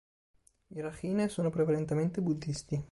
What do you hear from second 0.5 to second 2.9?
I Rakhine sono prevalentemente buddisti.